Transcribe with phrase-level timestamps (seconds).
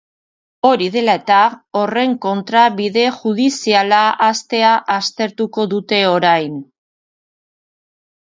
[0.67, 1.41] Hori dela eta,
[1.81, 6.57] horren kontra bide judiziala hastea aztertuko dute orain.